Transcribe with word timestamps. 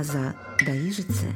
аза 0.00 0.34
даижице. 0.64 1.30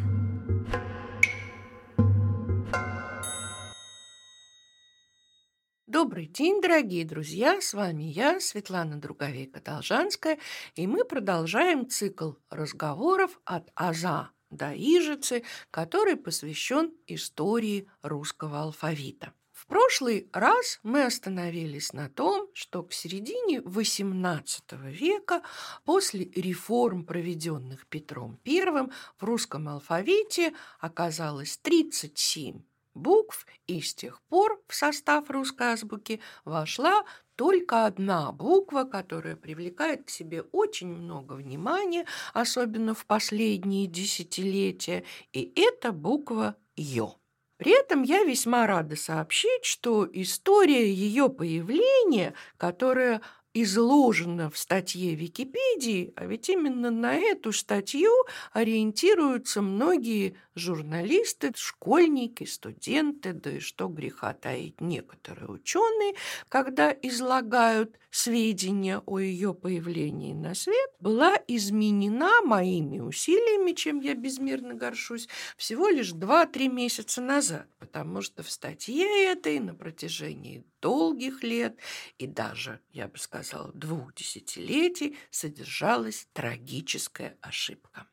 Добрый 5.87 6.27
день, 6.27 6.63
дорогие 6.63 7.05
друзья! 7.05 7.61
С 7.61 7.75
вами 7.75 8.05
я, 8.05 8.41
Светлана 8.41 8.97
Друговейка-Должанская, 8.97 10.39
и 10.77 10.87
мы 10.87 11.05
продолжаем 11.05 11.91
цикл 11.91 12.33
разговоров 12.49 13.39
от 13.45 13.71
Аза 13.75 14.31
до 14.51 14.73
Ижицы, 14.73 15.45
который 15.71 16.17
посвящен 16.17 16.95
истории 17.07 17.87
русского 18.01 18.63
алфавита. 18.63 19.35
В 19.65 19.67
прошлый 19.67 20.29
раз 20.35 20.79
мы 20.83 21.05
остановились 21.05 21.95
на 21.95 22.11
том, 22.11 22.49
что 22.53 22.83
к 22.83 22.93
середине 22.93 23.61
XVIII 23.61 24.91
века, 24.91 25.41
после 25.87 26.27
реформ, 26.27 27.07
проведенных 27.07 27.87
Петром 27.87 28.39
I, 28.47 28.91
в 29.17 29.25
русском 29.25 29.71
алфавите 29.71 30.53
оказалось 30.81 31.57
37 31.57 32.61
букв, 32.93 33.47
и 33.67 33.81
с 33.81 33.95
тех 33.95 34.21
пор 34.29 34.63
в 34.69 34.75
состав 34.75 35.31
русской 35.31 35.73
азбуки 35.73 36.21
вошла 36.45 37.03
только 37.35 37.87
одна 37.87 38.33
буква, 38.33 38.85
которая 38.85 39.35
привлекает 39.35 40.05
к 40.05 40.11
себе 40.11 40.43
очень 40.53 40.89
много 40.89 41.33
внимания, 41.33 42.05
особенно 42.35 42.95
в 42.95 43.07
последние 43.07 43.87
десятилетия, 43.87 45.05
и 45.33 45.51
это 45.57 45.93
буква 45.93 46.55
«ё». 46.77 47.17
При 47.57 47.73
этом 47.79 48.03
я 48.03 48.25
весьма 48.25 48.67
рада 48.67 48.97
сообщить, 48.97 49.65
что 49.65 50.09
история 50.13 50.93
ее 50.93 51.29
появления, 51.29 52.35
которая 52.57 53.21
изложена 53.55 54.51
в 54.51 54.59
статье 54.59 55.15
Википедии, 55.15 56.13
а 56.17 56.27
ведь 56.27 56.49
именно 56.49 56.91
на 56.91 57.15
эту 57.15 57.53
статью 57.53 58.11
ориентируются 58.53 59.63
многие 59.63 60.37
журналисты, 60.57 61.53
школьники, 61.55 62.45
студенты, 62.45 63.33
да 63.33 63.53
и 63.53 63.61
что 63.61 63.89
греха 63.89 64.35
таить 64.35 64.81
некоторые 64.81 65.49
ученые, 65.49 66.15
когда 66.49 66.91
излагают 66.91 67.97
сведения 68.11 69.01
о 69.07 69.19
ее 69.19 69.55
появлении 69.55 70.33
на 70.33 70.55
свет, 70.55 70.91
была 71.01 71.37
изменена 71.49 72.43
моими 72.43 73.01
усилиями, 73.01 73.73
чем 73.73 74.01
я 74.01 74.15
безмерно 74.15 74.75
горшусь, 74.75 75.29
всего 75.57 75.89
лишь 75.89 76.13
2-3 76.13 76.69
месяца 76.69 77.21
назад, 77.21 77.67
потому 77.79 78.23
что 78.23 78.43
в 78.43 78.51
статье 78.51 79.33
этой 79.33 79.59
на 79.59 79.75
протяжении 79.75 80.65
долгих 80.81 81.43
лет 81.43 81.79
и 82.19 82.27
даже, 82.27 82.81
я 82.93 83.09
бы 83.09 83.19
сказала, 83.19 83.44
двух 83.75 84.15
десятилетий 84.15 85.17
содержалась 85.31 86.29
трагическая 86.33 87.37
ошибка. 87.41 88.07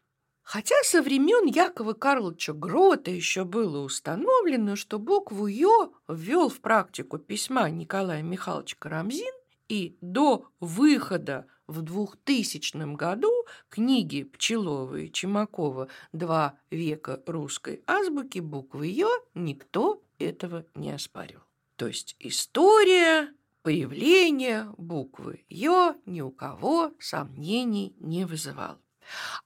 Хотя 0.44 0.76
со 0.84 1.02
времен 1.02 1.46
Якова 1.46 1.94
Карловича 1.94 2.54
Грота 2.54 3.12
еще 3.12 3.46
было 3.46 3.80
установлено, 3.80 4.76
что 4.76 5.00
букву 5.00 5.48
«ё» 5.48 5.94
ввел 6.10 6.50
в 6.50 6.60
практику 6.60 7.20
письма 7.20 7.70
Николай 7.70 8.22
Михайлович 8.22 8.76
Карамзин, 8.76 9.34
и 9.72 9.98
до 10.02 10.50
выхода 10.60 11.48
в 11.66 11.82
2000 11.82 12.96
году 12.96 13.32
книги 13.70 14.24
Пчелова 14.24 14.98
и 14.98 15.10
Чемакова 15.10 15.88
«Два 16.12 16.60
века 16.70 17.24
русской 17.26 17.82
азбуки» 17.88 18.40
буквы 18.40 18.88
«ё» 18.88 19.10
никто 19.34 20.04
этого 20.20 20.66
не 20.76 20.92
оспаривал. 20.92 21.46
То 21.78 21.88
есть 21.88 22.18
история 22.20 23.34
появления 23.62 24.74
буквы 24.78 25.46
«ё» 25.50 25.96
ни 26.06 26.22
у 26.22 26.32
кого 26.32 26.94
сомнений 27.00 27.96
не 28.00 28.26
вызывала. 28.26 28.80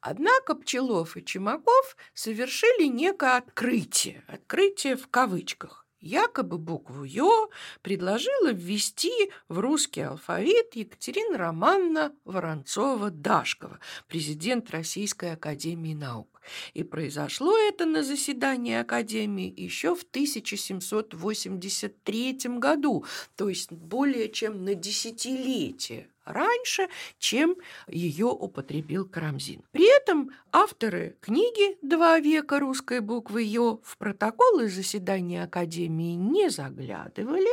Однако 0.02 0.55
Пчелов 0.55 1.17
и 1.17 1.23
Чемаков 1.23 1.95
совершили 2.13 2.88
некое 2.88 3.38
открытие, 3.38 4.23
открытие 4.27 4.95
в 4.95 5.08
кавычках. 5.08 5.86
Якобы 5.99 6.59
букву 6.59 7.03
«ё» 7.03 7.49
предложила 7.81 8.52
ввести 8.52 9.31
в 9.48 9.59
русский 9.59 10.02
алфавит 10.02 10.76
Екатерина 10.76 11.37
Романовна 11.37 12.14
Воронцова-Дашкова, 12.26 13.80
президент 14.08 14.70
Российской 14.70 15.33
Академии 15.33 15.95
Наук. 15.95 16.34
И 16.73 16.83
произошло 16.83 17.58
это 17.58 17.86
на 17.86 18.04
заседании 18.04 18.76
Академии 18.76 19.54
еще 19.56 19.95
в 19.95 20.04
1783 20.04 22.38
году, 22.58 23.06
то 23.36 23.50
есть 23.50 23.72
более 23.72 24.30
чем 24.30 24.64
на 24.64 24.76
десятилетие 24.76 26.10
раньше, 26.26 26.89
чем 27.20 27.56
ее 27.88 28.26
употребил 28.26 29.08
Карамзин. 29.08 29.64
При 29.72 29.95
этом 29.95 30.32
авторы 30.52 31.17
книги 31.22 31.78
«Два 31.82 32.20
века 32.20 32.60
русской 32.60 33.00
буквы 33.00 33.44
Ё» 33.44 33.80
в 33.83 33.98
протоколы 33.98 34.70
заседания 34.70 35.44
Академии 35.44 36.16
не 36.16 36.50
заглядывали 36.50 37.50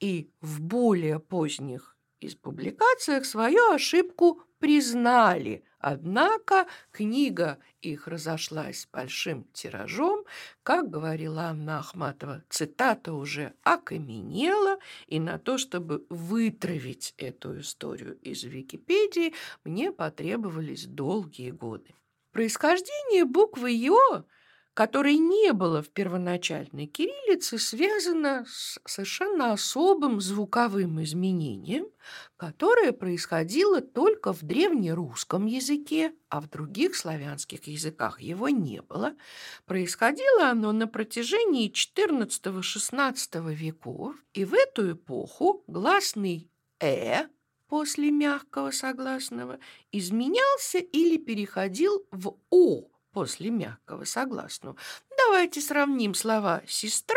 и 0.00 0.30
в 0.40 0.60
более 0.60 1.20
поздних 1.20 1.96
из 2.20 2.34
публикациях 2.34 3.24
свою 3.24 3.70
ошибку 3.70 4.42
признали. 4.58 5.64
Однако 5.80 6.66
книга 6.92 7.58
их 7.80 8.06
разошлась 8.06 8.86
большим 8.92 9.44
тиражом, 9.54 10.24
как 10.62 10.90
говорила 10.90 11.44
Анна 11.44 11.78
Ахматова, 11.78 12.44
цитата 12.50 13.14
уже 13.14 13.54
окаменела, 13.62 14.78
и 15.06 15.18
на 15.18 15.38
то, 15.38 15.56
чтобы 15.56 16.04
вытравить 16.10 17.14
эту 17.16 17.60
историю 17.60 18.18
из 18.18 18.44
Википедии, 18.44 19.32
мне 19.64 19.90
потребовались 19.90 20.84
долгие 20.84 21.50
годы. 21.50 21.94
Происхождение 22.30 23.24
буквы 23.24 23.72
«ё» 23.72 24.24
которой 24.74 25.16
не 25.18 25.52
было 25.52 25.82
в 25.82 25.90
первоначальной 25.90 26.86
кириллице, 26.86 27.58
связано 27.58 28.44
с 28.48 28.78
совершенно 28.86 29.52
особым 29.52 30.20
звуковым 30.20 31.02
изменением, 31.02 31.86
которое 32.36 32.92
происходило 32.92 33.80
только 33.80 34.32
в 34.32 34.42
древнерусском 34.42 35.46
языке, 35.46 36.12
а 36.28 36.40
в 36.40 36.48
других 36.48 36.94
славянских 36.96 37.66
языках 37.66 38.20
его 38.20 38.48
не 38.48 38.80
было. 38.80 39.14
Происходило 39.66 40.48
оно 40.50 40.72
на 40.72 40.86
протяжении 40.86 41.70
XIV-XVI 41.70 43.54
веков, 43.54 44.14
и 44.32 44.44
в 44.44 44.54
эту 44.54 44.92
эпоху 44.92 45.64
гласный 45.66 46.48
«э» 46.80 47.26
после 47.68 48.10
мягкого 48.10 48.70
согласного 48.70 49.58
изменялся 49.92 50.78
или 50.78 51.16
переходил 51.16 52.06
в 52.10 52.36
«о», 52.50 52.90
после 53.12 53.50
мягкого 53.50 54.04
согласного. 54.04 54.76
Давайте 55.16 55.60
сравним 55.60 56.14
слова 56.14 56.62
«сестра» 56.66 57.16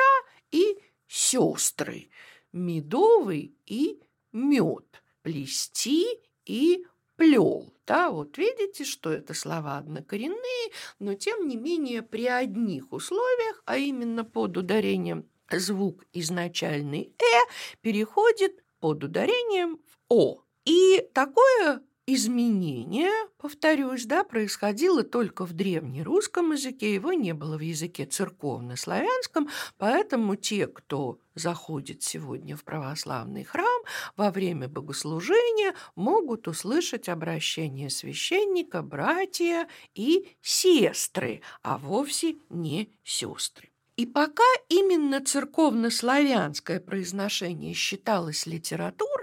и 0.51 0.77
«сестры», 1.07 2.09
«медовый» 2.51 3.55
и 3.65 3.99
«мед», 4.31 5.03
«плести» 5.21 6.05
и 6.45 6.85
«плел». 7.15 7.73
Да, 7.85 8.11
вот 8.11 8.37
видите, 8.37 8.85
что 8.85 9.11
это 9.11 9.33
слова 9.33 9.77
однокоренные, 9.77 10.71
но 10.99 11.15
тем 11.15 11.47
не 11.47 11.57
менее 11.57 12.01
при 12.01 12.27
одних 12.27 12.91
условиях, 12.93 13.61
а 13.65 13.77
именно 13.77 14.23
под 14.23 14.57
ударением 14.57 15.29
звук 15.51 16.05
изначальный 16.13 17.13
«э» 17.19 17.51
переходит 17.81 18.63
под 18.79 19.03
ударением 19.03 19.77
в 19.77 19.97
«о». 20.09 20.43
И 20.65 21.05
такое 21.13 21.81
Изменение, 22.05 23.09
повторюсь, 23.37 24.05
да, 24.05 24.25
происходило 24.25 25.03
только 25.03 25.45
в 25.45 25.53
древнерусском 25.53 26.51
языке, 26.51 26.93
его 26.93 27.13
не 27.13 27.33
было 27.33 27.57
в 27.57 27.61
языке 27.61 28.05
церковно-славянском, 28.05 29.47
поэтому 29.77 30.35
те, 30.35 30.67
кто 30.67 31.19
заходит 31.33 32.03
сегодня 32.03 32.57
в 32.57 32.65
православный 32.65 33.45
храм, 33.45 33.81
во 34.17 34.31
время 34.31 34.67
богослужения 34.67 35.75
могут 35.95 36.49
услышать 36.49 37.07
обращение 37.07 37.89
священника, 37.89 38.81
братья 38.81 39.69
и 39.95 40.35
сестры, 40.41 41.39
а 41.61 41.77
вовсе 41.77 42.35
не 42.49 42.89
сестры. 43.05 43.69
И 43.95 44.05
пока 44.07 44.43
именно 44.69 45.23
церковно-славянское 45.23 46.79
произношение 46.79 47.73
считалось 47.73 48.45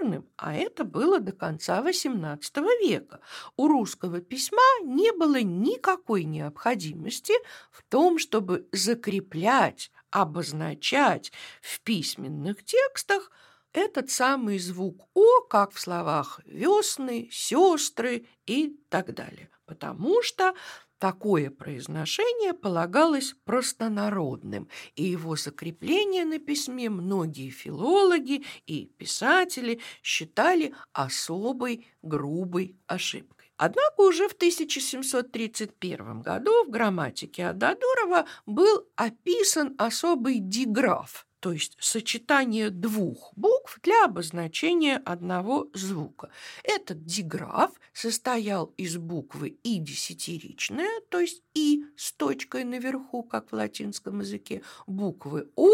литературным, 0.01 0.27
а 0.37 0.53
это 0.53 0.83
было 0.83 1.19
до 1.19 1.31
конца 1.31 1.81
XVIII 1.81 2.39
века, 2.81 3.19
у 3.57 3.67
русского 3.67 4.21
письма 4.21 4.61
не 4.83 5.11
было 5.11 5.41
никакой 5.41 6.23
необходимости 6.23 7.33
в 7.71 7.83
том, 7.89 8.17
чтобы 8.19 8.67
закреплять, 8.71 9.91
обозначать 10.09 11.31
в 11.61 11.81
письменных 11.81 12.63
текстах 12.63 13.31
этот 13.73 14.09
самый 14.09 14.59
звук 14.59 15.07
«о», 15.13 15.41
как 15.49 15.71
в 15.71 15.79
словах 15.79 16.41
«весны», 16.45 17.29
«сестры» 17.31 18.27
и 18.45 18.77
так 18.89 19.13
далее. 19.13 19.49
Потому 19.65 20.21
что 20.21 20.53
Такое 21.01 21.49
произношение 21.49 22.53
полагалось 22.53 23.33
простонародным, 23.43 24.69
и 24.95 25.03
его 25.03 25.35
закрепление 25.35 26.25
на 26.25 26.37
письме 26.37 26.91
многие 26.91 27.49
филологи 27.49 28.43
и 28.67 28.85
писатели 28.99 29.79
считали 30.03 30.75
особой 30.93 31.87
грубой 32.03 32.75
ошибкой. 32.85 33.51
Однако 33.57 34.01
уже 34.01 34.29
в 34.29 34.33
1731 34.33 36.21
году 36.21 36.65
в 36.65 36.69
грамматике 36.69 37.47
Ададурова 37.47 38.27
был 38.45 38.87
описан 38.95 39.73
особый 39.79 40.37
диграф– 40.37 41.25
то 41.41 41.51
есть 41.51 41.75
сочетание 41.79 42.69
двух 42.69 43.33
букв 43.35 43.79
для 43.81 44.05
обозначения 44.05 44.97
одного 44.97 45.69
звука. 45.73 46.29
Этот 46.63 47.03
диграф 47.03 47.71
состоял 47.93 48.67
из 48.77 48.97
буквы 48.97 49.57
«и» 49.63 49.79
десятиричная, 49.79 51.01
то 51.09 51.19
есть 51.19 51.41
«и» 51.55 51.83
с 51.97 52.13
точкой 52.13 52.63
наверху, 52.63 53.23
как 53.23 53.51
в 53.51 53.55
латинском 53.55 54.19
языке, 54.19 54.61
буквы 54.85 55.49
«о», 55.55 55.71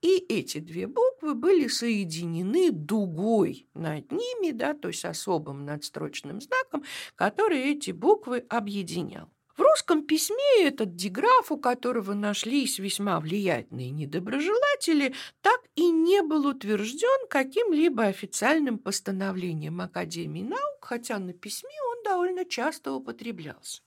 и 0.00 0.16
эти 0.16 0.58
две 0.58 0.86
буквы 0.86 1.34
были 1.34 1.68
соединены 1.68 2.72
дугой 2.72 3.68
над 3.74 4.10
ними, 4.10 4.52
да, 4.52 4.72
то 4.72 4.88
есть 4.88 5.04
особым 5.04 5.66
надстрочным 5.66 6.40
знаком, 6.40 6.84
который 7.16 7.60
эти 7.60 7.90
буквы 7.90 8.46
объединял. 8.48 9.28
Русском 9.62 10.04
письме 10.04 10.64
этот 10.66 10.96
диграф, 10.96 11.50
у 11.50 11.56
которого 11.56 12.14
нашлись 12.14 12.78
весьма 12.78 13.20
влиятельные 13.20 13.90
недоброжелатели, 13.90 15.14
так 15.40 15.60
и 15.74 15.88
не 15.90 16.22
был 16.22 16.46
утвержден 16.46 17.28
каким-либо 17.28 18.04
официальным 18.04 18.78
постановлением 18.78 19.80
Академии 19.80 20.42
наук, 20.42 20.78
хотя 20.82 21.18
на 21.18 21.32
письме 21.32 21.70
довольно 22.04 22.44
часто 22.44 22.92
употреблялся. 22.92 23.80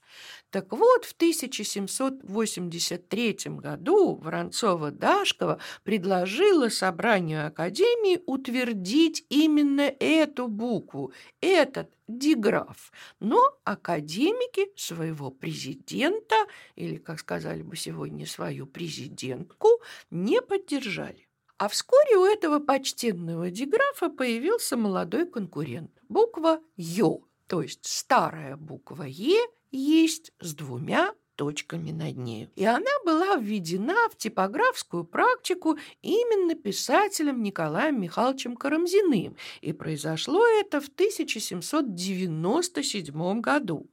Так 0.50 0.72
вот, 0.72 1.04
в 1.04 1.12
1783 1.12 3.36
году 3.46 4.20
Воронцова-Дашкова 4.22 5.60
предложила 5.84 6.68
собранию 6.68 7.46
Академии 7.46 8.20
утвердить 8.26 9.24
именно 9.28 9.92
эту 10.00 10.48
букву, 10.48 11.12
этот 11.40 11.92
диграф. 12.08 12.90
Но 13.20 13.40
академики 13.64 14.70
своего 14.76 15.30
президента, 15.30 16.34
или, 16.74 16.96
как 16.96 17.20
сказали 17.20 17.62
бы 17.62 17.76
сегодня, 17.76 18.26
свою 18.26 18.66
президентку, 18.66 19.68
не 20.10 20.40
поддержали. 20.40 21.28
А 21.58 21.68
вскоре 21.68 22.16
у 22.16 22.24
этого 22.24 22.58
почтенного 22.58 23.50
диграфа 23.50 24.10
появился 24.10 24.76
молодой 24.76 25.26
конкурент. 25.26 25.90
Буква 26.08 26.60
«Ё», 26.76 27.22
то 27.46 27.62
есть 27.62 27.86
старая 27.86 28.56
буква 28.56 29.04
«Е» 29.04 29.38
есть 29.70 30.32
с 30.40 30.54
двумя 30.54 31.14
точками 31.36 31.92
над 31.92 32.16
ней. 32.16 32.48
И 32.56 32.64
она 32.64 32.90
была 33.04 33.36
введена 33.36 34.08
в 34.10 34.16
типографскую 34.16 35.04
практику 35.04 35.78
именно 36.02 36.54
писателем 36.54 37.42
Николаем 37.42 38.00
Михайловичем 38.00 38.56
Карамзиным. 38.56 39.36
И 39.60 39.72
произошло 39.72 40.46
это 40.46 40.80
в 40.80 40.88
1797 40.88 43.40
году. 43.40 43.90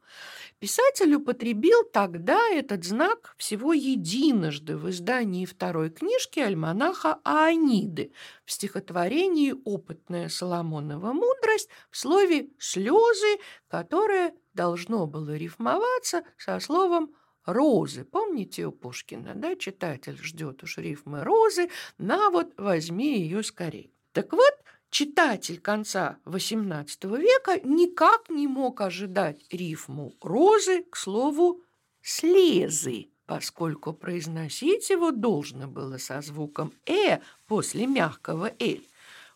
Писатель 0.63 1.13
употребил 1.15 1.83
тогда 1.83 2.39
этот 2.48 2.86
знак 2.86 3.36
всего 3.38 3.74
единожды 3.74 4.77
в 4.77 4.89
издании 4.89 5.44
второй 5.45 5.89
книжки 5.89 6.39
альманаха 6.39 7.19
Ааниды 7.25 8.13
в 8.45 8.51
стихотворении 8.54 9.54
«Опытная 9.65 10.30
Соломонова 10.30 11.12
мудрость» 11.12 11.68
в 11.92 11.98
слове 11.98 12.48
«слезы», 12.60 13.42
которое 13.68 14.33
должно 14.54 15.06
было 15.06 15.36
рифмоваться 15.36 16.24
со 16.38 16.57
словом 16.62 17.13
розы. 17.45 18.06
Помните 18.06 18.65
у 18.65 18.71
Пушкина, 18.71 19.33
да, 19.36 19.57
читатель 19.57 20.18
ждет 20.18 20.63
уж 20.63 20.77
рифмы 20.77 21.25
розы, 21.25 21.68
на 21.98 22.30
вот 22.30 22.54
возьми 22.56 23.19
ее 23.19 23.44
скорее. 23.44 23.92
Так 24.13 24.31
вот, 24.31 24.62
читатель 24.93 25.59
конца 25.59 26.17
XVIII 26.25 27.17
века 27.19 27.59
никак 27.63 28.29
не 28.29 28.47
мог 28.47 28.79
ожидать 28.79 29.41
рифму 29.49 30.13
розы 30.21 30.83
к 30.83 30.95
слову 30.95 31.61
слезы, 32.03 33.07
поскольку 33.25 33.93
произносить 33.93 34.91
его 34.91 35.09
должно 35.09 35.67
было 35.67 35.97
со 35.97 36.21
звуком 36.21 36.71
«э» 36.85 37.19
после 37.47 37.87
мягкого 37.87 38.53
«эль». 38.59 38.87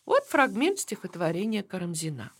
Вот 0.06 0.22
фрагмент 0.26 0.78
стихотворения 0.78 1.64
Карамзина. 1.64 2.30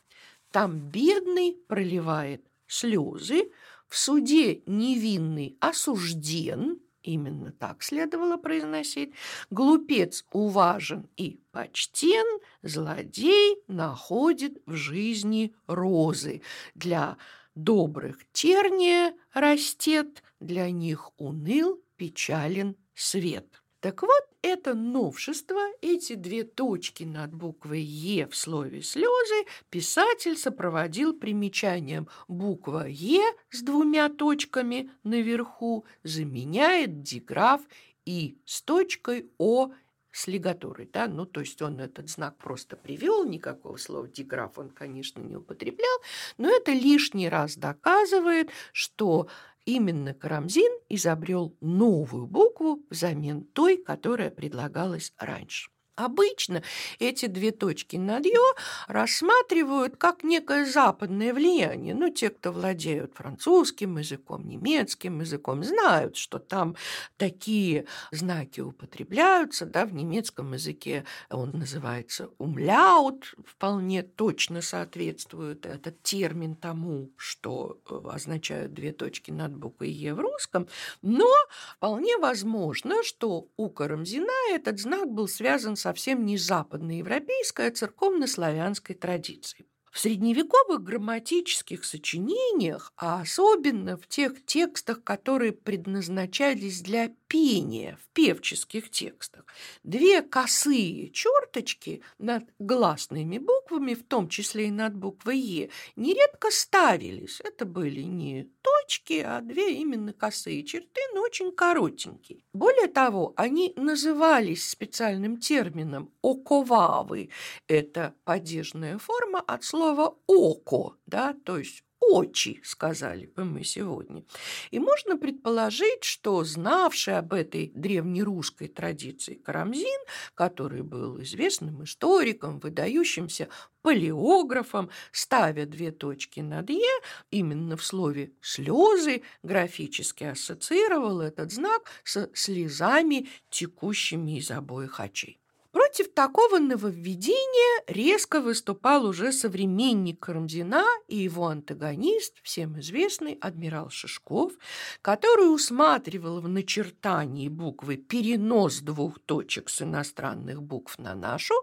Там 0.53 0.79
бедный 0.79 1.59
проливает 1.67 2.45
слезы, 2.69 3.51
в 3.89 3.99
суде 3.99 4.63
невинный 4.67 5.57
осужден, 5.59 6.79
именно 7.09 7.53
так 7.53 7.83
следовало 7.83 8.37
произносить, 8.37 9.15
глупец 9.51 10.25
уважен 10.33 11.09
и 11.17 11.41
почтен, 11.53 12.27
злодей 12.63 13.57
находит 13.67 14.59
в 14.67 14.75
жизни 14.75 15.55
розы. 15.67 16.43
Для 16.75 17.17
добрых 17.55 18.19
терния 18.33 19.15
растет, 19.33 20.23
для 20.39 20.71
них 20.71 21.11
уныл, 21.17 21.83
печален 21.97 22.77
свет. 22.95 23.63
Так 23.81 24.03
вот, 24.03 24.25
это 24.43 24.75
новшество, 24.75 25.61
эти 25.83 26.15
две 26.15 26.43
точки 26.43 27.05
над 27.05 27.33
буквой 27.33 27.81
«Е» 27.81 28.27
в 28.27 28.35
слове 28.35 28.83
«слезы» 28.83 29.47
писатель 29.71 30.37
сопроводил 30.37 31.13
примечанием. 31.13 32.09
Буква 32.27 32.87
«Е» 32.89 33.23
с 33.51 33.63
двумя 33.63 34.09
точками 34.09 34.91
наверху 35.05 35.85
заменяет 36.03 37.03
диграф 37.03 37.61
«И» 38.05 38.39
с 38.45 38.63
точкой 38.63 39.31
«О» 39.39 39.71
с 40.11 40.27
лигатурой, 40.27 40.91
да, 40.93 41.07
ну, 41.07 41.27
то 41.27 41.41
есть 41.41 41.63
он 41.63 41.79
этот 41.79 42.09
знак 42.09 42.37
просто 42.39 42.77
привел, 42.77 43.25
никакого 43.25 43.77
слова 43.77 44.09
диграф 44.09 44.59
он, 44.59 44.71
конечно, 44.71 45.21
не 45.21 45.37
употреблял, 45.37 45.99
но 46.39 46.51
это 46.51 46.73
лишний 46.73 47.29
раз 47.29 47.57
доказывает, 47.57 48.51
что 48.73 49.29
именно 49.69 50.15
Карамзин 50.15 50.73
изобрел 50.89 51.55
новую 51.61 52.27
букву 52.27 52.81
взамен 52.89 53.45
той, 53.53 53.77
которая 53.77 54.31
предлагалась 54.31 55.13
раньше. 55.19 55.71
Обычно 55.99 56.63
эти 57.01 57.27
две 57.27 57.51
точки 57.51 57.97
над 57.97 58.25
«ё» 58.25 58.55
рассматривают 58.87 59.97
как 59.97 60.23
некое 60.23 60.65
западное 60.65 61.35
влияние. 61.35 61.93
Ну, 61.93 62.09
те, 62.09 62.31
кто 62.31 62.53
владеют 62.53 63.15
французским 63.15 63.99
языком, 63.99 64.47
немецким 64.47 65.21
языком, 65.21 65.65
знают, 65.65 66.17
что 66.17 66.39
там 66.39 66.77
такие 67.17 67.87
знаки 68.13 68.61
употребляются. 68.61 69.67
Да, 69.67 69.87
в 69.87 69.93
немецком 69.93 70.53
языке 70.53 71.05
он 71.31 71.51
называется 71.51 72.31
«умляут», 72.39 73.35
вполне 73.45 74.05
точно 74.05 74.63
соответствует 74.63 75.67
этот 75.67 76.01
термин 76.05 76.55
тому, 76.55 77.11
что 77.17 77.81
э, 77.91 78.01
означают 78.09 78.73
две 78.73 78.93
точки 78.93 79.33
над 79.33 79.53
буквой 79.57 79.91
«е» 79.91 80.15
в 80.15 80.21
русском. 80.21 80.69
Но 81.03 81.29
вполне 81.77 82.17
возможно, 82.19 83.03
что 83.03 83.49
у 83.57 83.69
Карамзина 83.69 84.55
этот 84.55 84.79
знак 84.79 85.11
был 85.11 85.27
связан 85.27 85.75
с 85.75 85.88
совсем 85.89 86.27
не 86.27 86.37
западноевропейской, 86.37 87.69
а 87.69 87.71
церковно-славянской 87.71 88.95
традицией. 88.95 89.67
В 89.91 89.99
средневековых 90.01 90.83
грамматических 90.83 91.83
сочинениях, 91.83 92.93
а 92.99 93.23
особенно 93.23 93.97
в 93.97 94.07
тех 94.07 94.45
текстах, 94.45 95.03
которые 95.03 95.53
предназначались 95.53 96.83
для 96.83 97.11
пения, 97.27 97.99
в 98.03 98.13
певческих 98.13 98.91
текстах, 98.91 99.47
две 99.83 100.21
косые 100.21 101.11
черточки 101.11 102.03
над 102.19 102.45
гласными 102.59 103.39
буквами, 103.39 103.95
в 103.95 104.05
том 104.05 104.29
числе 104.29 104.69
и 104.69 104.71
над 104.71 104.95
буквой 104.95 105.39
«е», 105.39 105.71
нередко 105.97 106.51
ставились. 106.51 107.41
Это 107.43 107.65
были 107.65 108.03
не 108.03 108.45
точки, 108.89 109.21
а 109.21 109.41
две 109.41 109.75
именно 109.75 110.13
косые 110.13 110.65
черты, 110.65 111.01
но 111.15 111.21
очень 111.21 111.53
коротенькие. 111.53 112.43
Более 112.53 112.89
того, 112.89 113.35
они 113.37 113.73
назывались 113.77 114.69
специальным 114.69 115.39
термином 115.39 116.11
«оковавы». 116.23 117.29
Это 117.67 118.15
падежная 118.25 118.99
форма 118.99 119.41
от 119.41 119.63
слова 119.63 120.17
«око», 120.27 120.97
да, 121.07 121.35
то 121.45 121.59
есть 121.59 121.85
очи, 122.09 122.61
сказали 122.65 123.27
бы 123.27 123.45
мы 123.45 123.65
сегодня. 123.65 124.25
И 124.71 124.79
можно 124.79 125.17
предположить, 125.17 126.05
что 126.05 126.43
знавший 126.45 127.19
об 127.19 127.33
этой 127.33 127.71
древнерусской 127.75 128.69
традиции 128.69 129.35
Карамзин, 129.35 130.01
который 130.35 130.83
был 130.83 131.21
известным 131.23 131.85
историком, 131.85 132.59
выдающимся 132.61 133.49
палеографом, 133.83 134.91
ставя 135.13 135.67
две 135.67 135.93
точки 135.93 136.41
над 136.41 136.71
«е», 136.71 137.01
именно 137.31 137.77
в 137.77 137.85
слове 137.85 138.33
«слезы» 138.41 139.23
графически 139.43 140.25
ассоциировал 140.25 141.21
этот 141.21 141.53
знак 141.53 141.83
со 142.05 142.31
слезами, 142.35 143.29
текущими 143.51 144.39
из 144.39 144.51
обоих 144.51 145.01
очей. 145.01 145.41
Против 145.79 146.13
такого 146.13 146.59
нововведения 146.59 147.85
резко 147.87 148.41
выступал 148.41 149.07
уже 149.07 149.31
современник 149.31 150.19
Карамзина 150.19 150.85
и 151.07 151.19
его 151.19 151.47
антагонист, 151.47 152.35
всем 152.43 152.81
известный 152.81 153.39
адмирал 153.41 153.89
Шишков, 153.89 154.55
который 155.03 155.55
усматривал 155.55 156.41
в 156.41 156.49
начертании 156.49 157.49
буквы 157.49 157.97
перенос 157.97 158.81
двух 158.81 159.21
точек 159.21 159.69
с 159.71 159.83
иностранных 159.83 160.61
букв 160.65 160.99
на 160.99 161.15
нашу, 161.15 161.55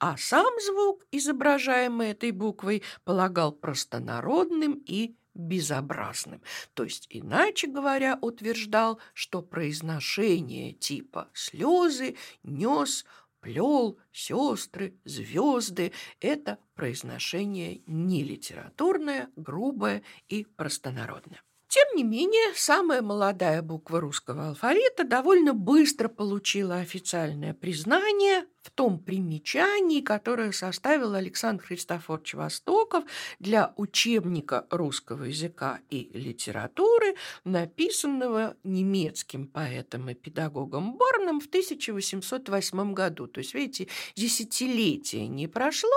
а 0.00 0.16
сам 0.16 0.52
звук, 0.66 1.06
изображаемый 1.12 2.10
этой 2.10 2.32
буквой, 2.32 2.82
полагал 3.04 3.52
простонародным 3.52 4.82
и 4.84 5.14
безобразным. 5.34 6.42
То 6.74 6.84
есть, 6.84 7.06
иначе 7.10 7.68
говоря, 7.68 8.18
утверждал, 8.20 9.00
что 9.14 9.42
произношение 9.42 10.72
типа 10.72 11.28
«слезы», 11.34 12.16
«нес», 12.42 13.04
«плел», 13.40 13.98
«сестры», 14.12 14.98
«звезды»– 15.04 15.92
это 16.20 16.58
произношение 16.74 17.82
не 17.86 18.22
литературное, 18.22 19.30
грубое 19.36 20.02
и 20.28 20.44
простонародное. 20.44 21.42
Тем 21.70 21.86
не 21.94 22.02
менее, 22.02 22.52
самая 22.56 23.00
молодая 23.00 23.62
буква 23.62 24.00
русского 24.00 24.48
алфавита 24.48 25.04
довольно 25.04 25.54
быстро 25.54 26.08
получила 26.08 26.78
официальное 26.78 27.54
признание 27.54 28.44
в 28.60 28.72
том 28.72 28.98
примечании, 28.98 30.00
которое 30.00 30.50
составил 30.50 31.14
Александр 31.14 31.62
Христофорович 31.62 32.34
Востоков 32.34 33.04
для 33.38 33.72
учебника 33.76 34.66
русского 34.70 35.22
языка 35.22 35.78
и 35.90 36.10
литературы, 36.12 37.14
написанного 37.44 38.56
немецким 38.64 39.46
поэтом 39.46 40.10
и 40.10 40.14
педагогом 40.14 40.96
Борном 40.96 41.38
в 41.38 41.46
1808 41.46 42.94
году. 42.94 43.28
То 43.28 43.38
есть, 43.38 43.54
видите, 43.54 43.86
десятилетие 44.16 45.28
не 45.28 45.46
прошло, 45.46 45.88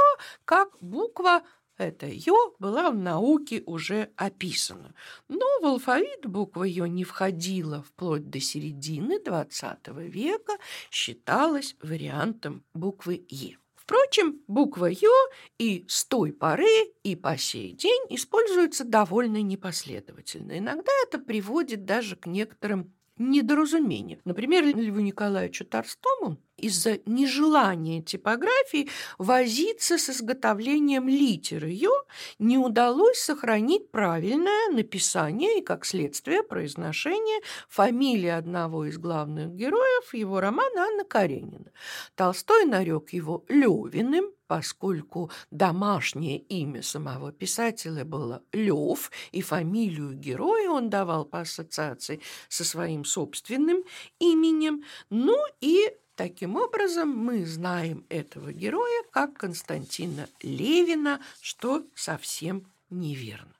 как 0.46 0.70
буква 0.82 1.42
это 1.77 2.08
«ё» 2.08 2.56
была 2.60 2.92
в 2.92 2.96
науке 2.96 3.63
уже 3.65 4.12
описана, 4.15 4.94
но 5.27 5.46
в 5.62 5.65
алфавит 5.65 6.25
буква 6.25 6.63
«ё» 6.63 6.86
не 6.86 7.03
входила 7.03 7.84
вплоть 7.84 8.30
до 8.30 8.39
середины 8.39 9.20
XX 9.20 10.08
века, 10.08 10.53
считалась 10.92 11.75
вариантом 11.82 12.63
буквы 12.74 13.25
«е». 13.30 13.58
Впрочем, 13.75 14.42
буква 14.48 14.86
«ё» 14.86 15.12
и 15.58 15.86
с 15.89 16.06
той 16.06 16.32
поры, 16.32 16.94
и 17.03 17.18
по 17.18 17.38
сей 17.38 17.74
день 17.74 18.06
используется 18.10 18.86
довольно 18.86 19.42
непоследовательно. 19.42 20.58
Иногда 20.58 20.92
это 21.06 21.20
приводит 21.20 21.84
даже 21.84 22.15
к 22.15 22.25
некоторым 22.25 22.94
недоразумениям. 23.17 24.20
Например, 24.25 24.65
Льву 24.65 25.00
Николаевичу 25.00 25.65
Толстому 25.65 26.38
из-за 26.58 27.00
нежелания 27.05 28.01
типографии 28.01 28.89
возиться 29.17 29.98
с 29.98 30.10
изготовлением 30.10 31.08
литеры 31.08 31.70
«ё» 31.70 31.93
не 32.39 32.58
удалось 32.58 33.20
сохранить 33.20 33.91
правильное 33.91 34.70
написание 34.72 35.60
и, 35.60 35.63
как 35.63 35.86
следствие, 35.86 36.43
произношение 36.43 37.41
фамилии 37.70 38.29
одного 38.29 38.86
из 38.86 38.98
главных 38.98 39.51
героев 39.51 40.13
его 40.13 40.39
романа 40.39 40.84
Анна 40.84 41.03
Каренина. 41.03 41.72
Толстой 42.15 42.65
нарек 42.65 43.13
его 43.13 43.46
Левиным, 43.50 44.32
поскольку 44.53 45.31
домашнее 45.50 46.38
имя 46.38 46.83
самого 46.83 47.31
писателя 47.31 48.05
было 48.05 48.43
Лев, 48.51 49.10
и 49.31 49.41
фамилию 49.41 50.13
героя 50.13 50.69
он 50.69 50.91
давал 50.91 51.25
по 51.25 51.39
ассоциации 51.39 52.22
со 52.50 52.63
своим 52.63 53.03
собственным 53.03 53.83
именем, 54.19 54.83
ну 55.10 55.36
и 55.60 55.98
Таким 56.15 56.57
образом, 56.57 57.10
мы 57.10 57.43
знаем 57.43 58.05
этого 58.10 58.53
героя 58.53 59.03
как 59.12 59.33
Константина 59.36 60.29
Левина, 60.43 61.19
что 61.41 61.83
совсем 61.95 62.72
неверно. 62.91 63.55